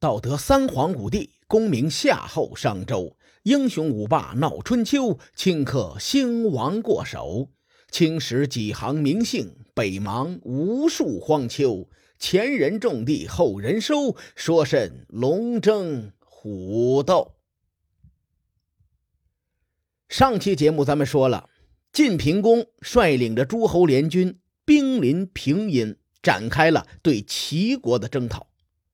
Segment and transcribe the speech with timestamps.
[0.00, 7.50] 道德三皇五帝，功名夏后商周，英雄五霸闹春秋，顷刻兴亡过手。
[7.90, 11.88] 青史几行名姓，北邙无数荒丘。
[12.16, 17.34] 前人种地，后人收，说甚龙争虎斗？
[20.08, 21.50] 上期节目咱们说了，
[21.92, 28.46] 晋平公率领着诸侯联军兵临平阴，展开了对齐国的征讨，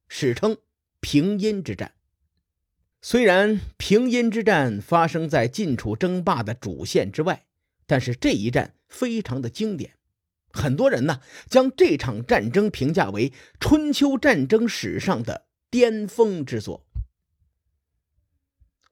[0.08, 0.56] 史称。
[1.04, 1.92] 平阴之战，
[3.02, 7.44] 虽然平阴之战发生在晋楚争霸的主线之外，
[7.86, 9.96] 但是这一战非常的经典。
[10.50, 16.86] 很多人呢将这场战争评价为春秋战争史上的巅峰之作。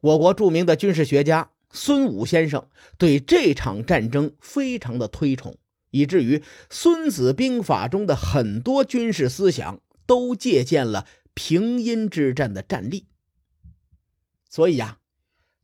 [0.03, 5.57] 我国著名的军事学家孙武先生对这场战争非常的推崇，
[5.91, 6.37] 以至于
[6.69, 11.07] 《孙子兵法》中的很多军事思想都借鉴了。
[11.35, 13.07] 平阴之战的战例，
[14.49, 14.99] 所以呀，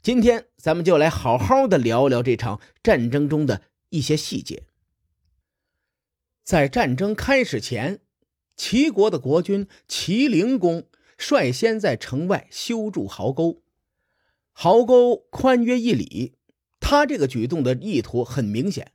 [0.02, 4.64] 今天咱们就来好好的聊聊这场战争中的一些细节。
[6.42, 8.00] 在战争开始前，
[8.56, 10.86] 齐国的国君齐灵公
[11.18, 13.62] 率先在城外修筑壕沟，
[14.52, 16.36] 壕沟宽约一里。
[16.80, 18.92] 他这个举动的意图很明显，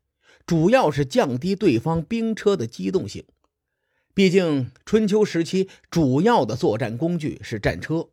[0.48, 3.26] 主要是降低对方兵车的机动性。
[4.16, 8.10] 毕竟，春秋时期主要的作战工具是战车，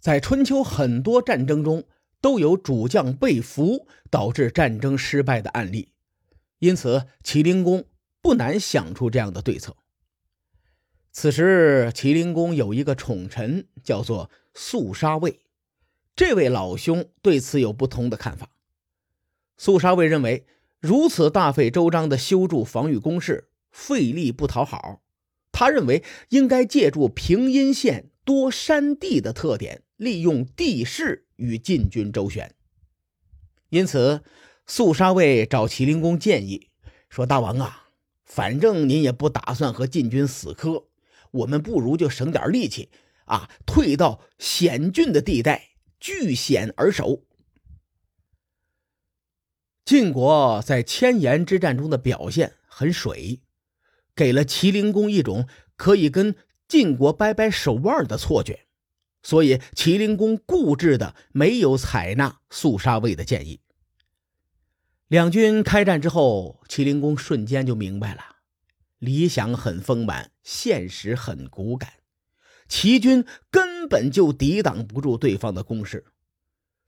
[0.00, 1.84] 在春秋很多战争中
[2.22, 5.92] 都有主将被俘导致战争失败的案例，
[6.60, 7.84] 因此齐灵公
[8.22, 9.76] 不难想出这样的对策。
[11.12, 15.40] 此时，齐灵公有一个宠臣叫做肃杀卫，
[16.16, 18.48] 这位老兄对此有不同的看法。
[19.58, 20.46] 肃杀卫认为，
[20.80, 23.50] 如此大费周章的修筑防御工事。
[23.78, 25.02] 费力不讨好，
[25.52, 32.56] 他认为应该借助平阴县多山地的特点，利用地势与晋军周旋。
[33.68, 34.24] 因此，
[34.66, 36.70] 肃杀卫找齐灵公建议
[37.08, 37.90] 说：“大王啊，
[38.24, 40.88] 反正您也不打算和晋军死磕，
[41.30, 42.90] 我们不如就省点力气
[43.26, 45.68] 啊，退到险峻的地带，
[46.00, 47.22] 据险而守。”
[49.86, 53.40] 晋国在千岩之战中的表现很水。
[54.18, 55.46] 给了麒麟公一种
[55.76, 56.34] 可以跟
[56.66, 58.66] 晋国掰掰手腕的错觉，
[59.22, 63.60] 所以麒麟公固执的没有采纳肃杀卫的建议。
[65.06, 68.22] 两军开战之后，麒麟公瞬间就明白了：
[68.98, 71.92] 理想很丰满，现实很骨感，
[72.68, 76.06] 齐军根本就抵挡不住对方的攻势。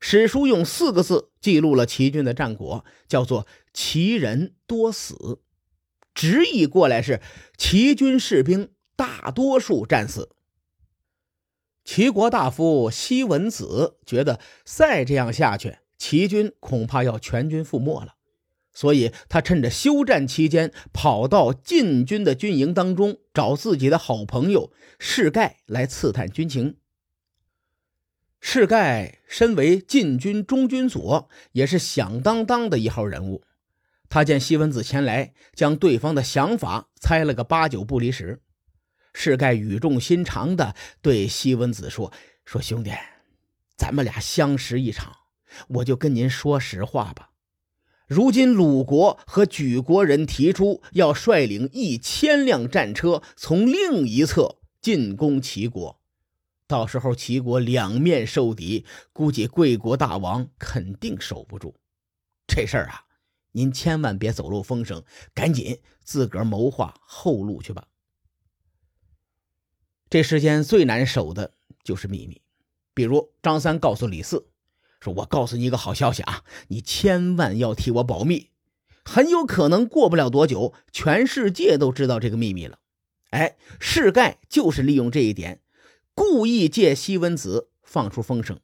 [0.01, 5.43] 史书用四个字记录了齐军的战果，叫做“齐人多死”。
[6.21, 7.23] 直译过来是：
[7.57, 10.29] 齐军士兵大多数战死。
[11.83, 18.17] 齐国大夫西文子觉得再这样下去，齐军恐怕要全军覆没了，
[18.75, 26.77] 所以他趁着休战期间，跑到晋军的军营当中，找自己的好朋友士盖来刺探军情。
[28.43, 33.43] 士盖身为晋军中军佐，也是响当当的一号人物。
[34.11, 38.43] 他见西文子前来，将对方的想法猜了个八九不离十。
[39.15, 42.13] 世盖语重心长的对西文子说
[42.45, 42.91] ：“说兄弟，
[43.77, 45.15] 咱们俩相识一场，
[45.69, 47.31] 我就跟您说实话吧。
[48.09, 56.01] 如今鲁国和举国人提出要率领一千辆战车从另一侧进攻齐国，
[56.67, 61.77] 到时候齐国两面受敌，估计贵国大王肯定守不住。
[62.49, 63.05] 这事儿啊。”
[63.53, 67.89] 您千万别走漏风声，赶紧自个儿谋划后路去吧。
[70.09, 72.43] 这世间最难守的就是秘密，
[72.95, 74.49] 比如张三告诉李四
[75.01, 78.51] 说：“我告诉你一个好消息啊，你千万要替我保密。”
[79.03, 82.79] 很有可能过不了多久，全世界都知道这个秘密了。
[83.31, 85.63] 哎，世盖就是利用这一点，
[86.15, 88.61] 故意借西门子放出风声。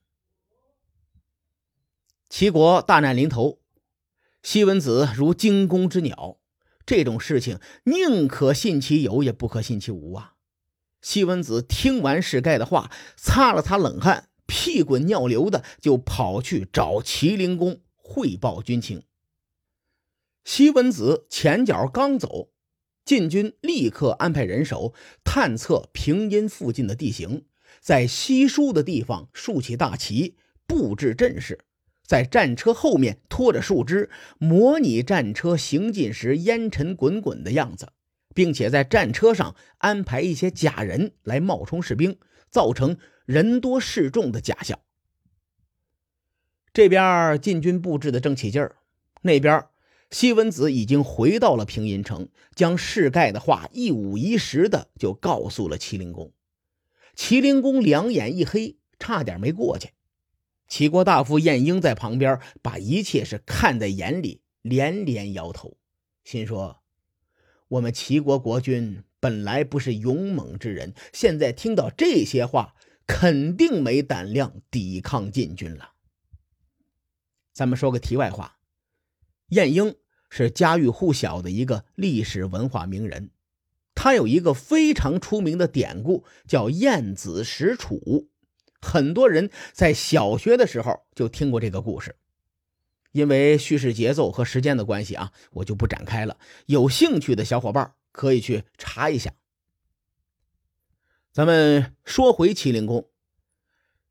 [2.29, 3.61] 齐国大难临头。
[4.47, 6.39] 西文子如惊弓之鸟，
[6.87, 10.35] 这种事情宁可信其有，也不可信其无啊！
[11.03, 19.03] 西文子听完世盖的话，擦了擦冷汗，屁滚尿流的就跑去找麒麟公汇报军情。
[20.45, 22.53] 西文子前脚刚走，
[23.05, 24.95] 晋军立刻安排人手
[25.25, 27.47] 探测平阴附近的地形，
[27.81, 30.37] 在稀疏的地方竖起大旗，
[30.69, 31.65] 布置阵势。
[32.07, 34.09] 在战车后面拖着树枝，
[34.39, 37.89] 模拟战车行进时烟尘滚滚的样子，
[38.35, 42.19] 并且在战车上安排一些假人来冒充士兵，
[42.49, 44.79] 造成人多势众的假象。
[46.73, 48.77] 这边晋军布置的正起劲儿，
[49.23, 49.67] 那边
[50.11, 56.33] 西文子已经回到了平阴城，将世盖的话一五一十的就告诉了麒麟公。
[57.17, 59.89] 麒麟公两眼一黑，差点没过去。
[60.69, 65.77] 齐国大夫晏婴在旁边把一切是看在眼里，连连摇头，
[66.25, 66.83] 心说
[67.69, 72.75] ：“我们齐国国君本来不是勇猛之人，现在听到这些话，
[73.07, 75.93] 肯定没胆量抵抗晋军了。”
[77.55, 78.59] 咱们说个题外话，
[79.51, 79.95] 晏婴
[80.29, 83.31] 是家喻户晓的一个历史文化名人，
[83.95, 88.29] 他有一个非常出名的典故，叫“晏子使楚”。
[88.87, 92.17] 很多人在小学的时候就听过这个故事。
[93.13, 96.37] 因为叙事节奏和时间的关系啊，我就不展开了。
[96.67, 99.33] 有兴趣的小伙伴可以去查一下。
[101.33, 103.09] 咱们说回麒麟宫，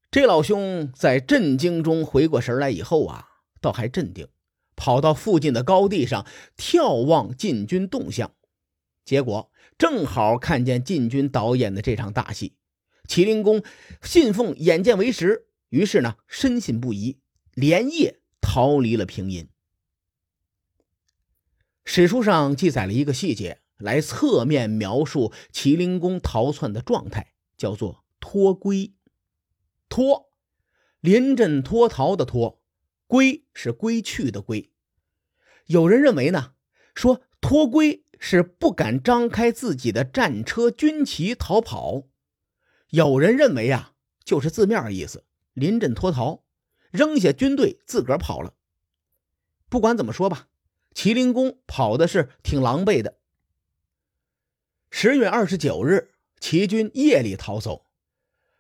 [0.09, 3.29] 这老兄在震惊中回过神来以后啊。
[3.61, 4.27] 倒还镇定，
[4.75, 8.31] 跑到附近的高地上眺望禁军动向，
[9.03, 12.53] 结果正好看见禁军导演的这场大戏。
[13.07, 13.63] 麒麟公
[14.01, 17.19] 信奉眼见为实，于是呢深信不疑，
[17.53, 19.47] 连夜逃离了平阴。
[21.83, 28.93] 史书上记载了一个细节，来侧面描述麒麟公逃窜的状态，叫做脱归。
[29.87, 30.29] 脱，
[30.99, 32.61] 临阵脱逃的脱。
[33.07, 34.71] 归是归去的归，
[35.67, 36.53] 有人认为呢，
[36.95, 42.07] 说脱归是不敢张开自己的战车军旗逃跑；
[42.95, 43.91] 有人认为啊，
[44.23, 46.45] 就是字面意思，临阵脱逃，
[46.91, 48.53] 扔下军队自个儿跑了。
[49.67, 50.47] 不管怎么说吧，
[50.93, 53.17] 麒麟公跑的是挺狼狈的。
[54.89, 57.87] 十月二十九日，齐军夜里逃走。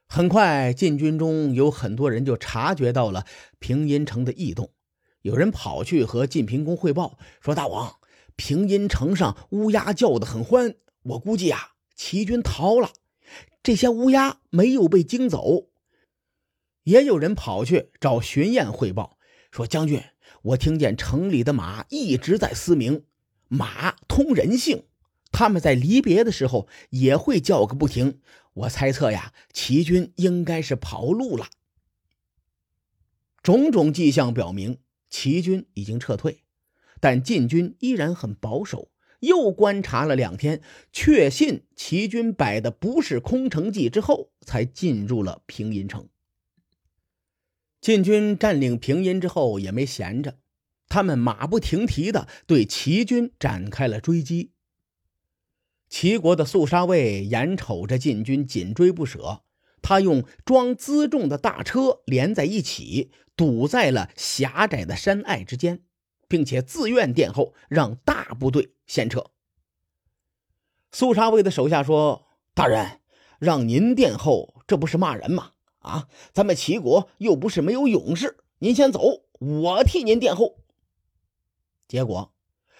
[0.05, 3.25] 很快，晋军中有很多人就察觉到了
[3.59, 4.73] 平阴城的异动，
[5.21, 7.95] 有人跑去和晋平公汇报说：“大王，
[8.35, 12.91] 平阴城上乌鸦叫得很欢，我估计啊，齐军逃了。
[13.65, 15.69] 这些乌鸦没有被惊走。”
[16.85, 19.17] 也有人跑去找荀燕汇报
[19.49, 20.03] 说：“将军，
[20.43, 23.05] 我听见城里的马一直在嘶鸣，
[23.47, 24.85] 马通人性，
[25.31, 28.21] 他们在离别的时候也会叫个不停。”
[28.53, 31.49] 我猜测呀，齐军应该是跑路了。
[33.41, 34.77] 种种迹象表明，
[35.09, 36.43] 齐军已经撤退，
[36.99, 38.91] 但晋军依然很保守。
[39.19, 46.07] 又观察了两天，确信齐军摆的不是空城计之后，才进入了平阴城。
[47.81, 50.39] 晋军占领平阴之后，也没闲着，
[50.87, 54.51] 他们马不停蹄的对齐军展开了追击。
[55.87, 59.43] 齐国的肃杀卫眼瞅着晋军紧追不舍，
[59.83, 65.83] 他用装辎重的大车连在一起，堵在了狭窄的山隘之间，
[66.27, 69.31] 并且自愿殿后，让大部队先撤。
[70.91, 73.01] 苏杀卫的手下说：“大人，
[73.39, 75.51] 让您殿后，这不是骂人吗？
[75.79, 80.57] 啊，咱们齐国又不是没有勇士，您先走，我替您殿后。”
[81.87, 82.31] 结果。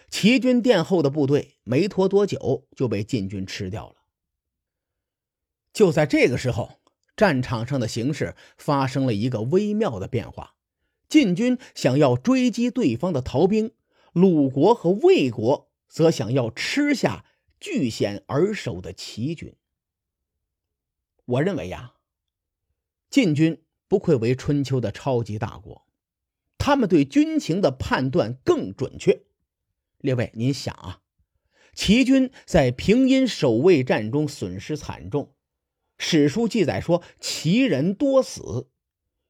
[0.07, 3.95] 齐军殿后的部队没拖多久就被晋军吃掉了。
[5.73, 6.79] 就在这个时候，
[7.17, 10.53] 战场上的形势发生了一个微妙的变化。
[11.09, 13.73] 晋军想要追击对方的逃兵，
[14.13, 17.23] 鲁国和魏国则想要吃下
[17.57, 19.55] 据险而守的齐军。
[21.23, 21.93] 我认为呀，
[23.09, 25.87] 晋军不愧为春秋的超级大国，
[26.57, 29.21] 他们对军情的判断更准确。
[29.99, 30.99] 列位，您想啊，
[31.73, 35.33] 齐军在平阴守卫战中损失惨重，
[35.97, 38.67] 史书记载说齐人多死。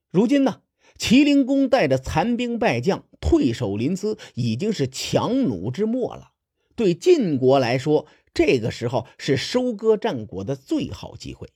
[0.10, 0.64] 如今呢，
[0.98, 6.32] 齐灵公带着残兵败将退守临淄，已经是强弩之末了。
[6.76, 11.50] 对晋国来说，这个时候是收割战果的最好机会。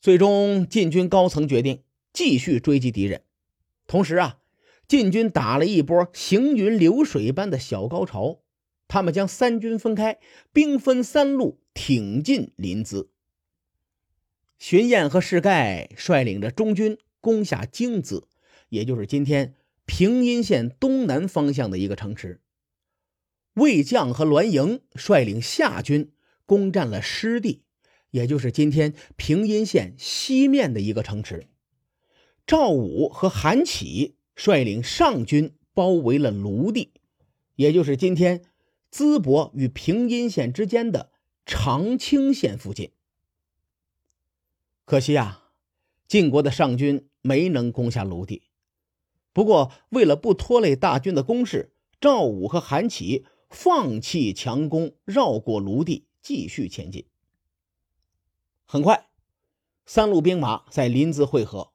[0.00, 1.82] 最终，晋军高层决定
[2.12, 3.22] 继续追击敌人，
[3.86, 4.38] 同时啊。
[4.86, 8.40] 晋军打了一波行云流水般的小高潮，
[8.86, 10.18] 他们将三军分开，
[10.52, 13.06] 兵分三路挺进临淄。
[14.58, 18.24] 荀彦和士盖率领着中军攻下京淄，
[18.68, 19.54] 也就是今天
[19.86, 22.42] 平阴县东南方向的一个城池。
[23.54, 26.12] 魏将和栾盈率领夏军
[26.46, 27.62] 攻占了失地，
[28.10, 31.48] 也就是今天平阴县西面的一个城池。
[32.46, 34.16] 赵武和韩起。
[34.36, 36.90] 率领上军包围了卢地，
[37.54, 38.42] 也就是今天
[38.90, 41.12] 淄博与平阴县之间的
[41.46, 42.90] 长清县附近。
[44.84, 45.52] 可惜啊，
[46.08, 48.42] 晋国的上军没能攻下鲁地。
[49.32, 57.06] 不过，为了不拖累大军的攻势，赵武和韩起放弃强攻，绕过卢地，继续前进。
[58.66, 59.06] 很快，
[59.86, 61.70] 三路兵马在临淄会合。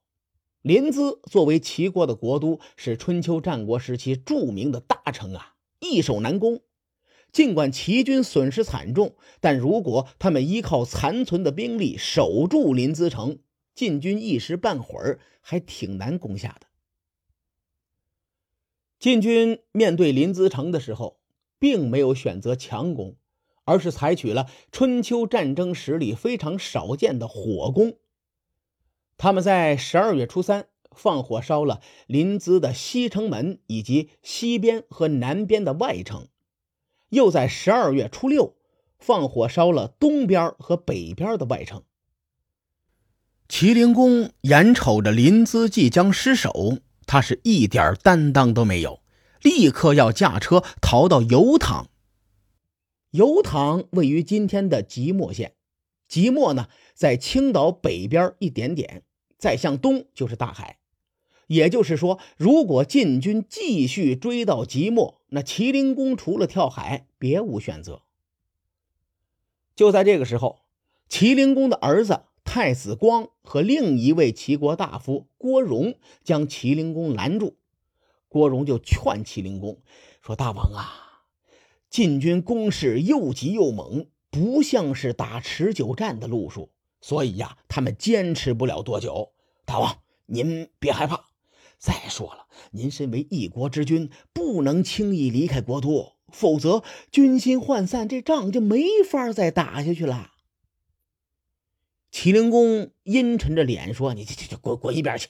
[0.60, 6.60] 临淄作为齐国的国都，是春秋战国时期著名的大城啊，易守难攻。
[7.32, 13.38] 尽管齐军损失惨重，但如果他们依靠残存的兵力守住临淄城，
[13.74, 16.66] 晋军一时半会儿还挺难攻下的。
[18.98, 21.19] 晋军面对临淄城的时候，
[21.60, 23.14] 并没有选择强攻，
[23.64, 27.94] 而是采取了春秋战争史里非常少见的火攻。
[29.16, 36.26] 他们在十二月初三放火烧了临淄的西城门以及西边和南边的外城。
[37.10, 38.54] 又在十二月初六
[38.98, 41.82] 放火烧了东边和北边的外城。
[43.48, 48.99] 齐灵公眼瞅着临淄即将失守，他是一点担当都没有，
[49.42, 51.88] 立刻要驾车逃到油塘。
[53.10, 55.54] 油塘位于今天的即墨县，
[56.06, 59.02] 即墨呢在青岛北边一点点，
[59.36, 60.78] 再向东就是大海。
[61.48, 68.02] 也就是说，如果晋军继续追到即墨，那麒麟公除了跳海，别无选择。
[69.74, 70.60] 就在这个时候，
[71.08, 77.56] 麒麟公的儿子太子光和另一位齐国大夫郭荣将麒麟公拦住。
[78.30, 79.82] 郭荣就劝齐灵公
[80.22, 81.24] 说：“大王啊，
[81.90, 86.70] 晋军攻势又急又猛，不像是打持久战的路数，
[87.00, 89.32] 所以呀，他们坚持不了多久。
[89.64, 91.26] 大王，您别害怕。”
[91.76, 100.30] 再说了，您身为一国之君，不能轻易离开国都，否则军心涣散，这仗就没法再打下去了。
[102.12, 105.28] 齐灵公阴沉着脸说：“你这这滚滚一边去！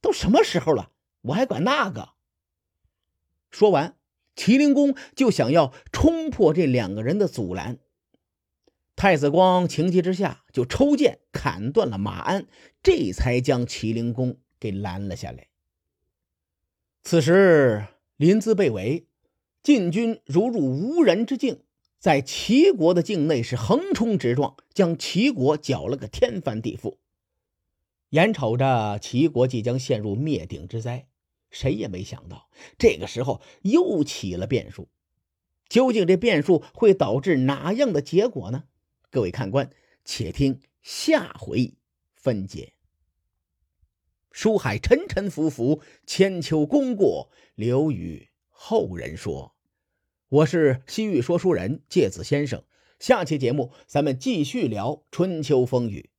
[0.00, 0.90] 都什么时候了，
[1.22, 2.10] 我还管那个？”
[3.50, 3.96] 说完，
[4.36, 7.78] 麒麟公就想要冲破这两个人的阻拦。
[8.94, 12.46] 太子光情急之下就抽剑砍断了马鞍，
[12.82, 15.46] 这才将麒麟公给拦了下来。
[17.02, 17.86] 此时，
[18.16, 19.06] 临淄被围，
[19.62, 21.60] 晋军如入无人之境，
[21.98, 26.96] 在齐国的境内是横冲直撞，将齐国搅了个天翻地覆。
[28.10, 31.07] 眼瞅着齐国即将陷入灭顶之灾，
[31.50, 34.88] 谁也没想到，这个时候又起了变数。
[35.68, 38.64] 究竟这变数会导致哪样的结果呢？
[39.10, 39.70] 各位看官，
[40.04, 41.74] 且听下回
[42.14, 42.72] 分解。
[44.32, 49.54] 书海沉沉浮浮，千秋功过留与后人说。
[50.28, 52.62] 我是西域说书人介子先生，
[52.98, 56.10] 下期节目咱们继续聊春秋风雨。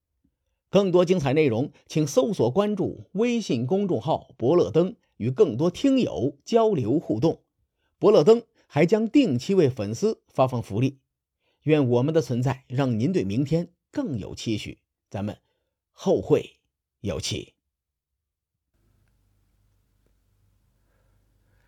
[0.70, 7.44] 更多精彩内容，请搜索关注微信公众号“伯乐灯”，与更多听友交流互动。
[7.98, 11.00] 伯乐登还将定期为粉丝发放福利。
[11.64, 14.80] 愿我们的存在让您对明天更有期许。
[15.10, 15.38] 咱们
[15.92, 16.60] 后会
[17.02, 17.59] 有期。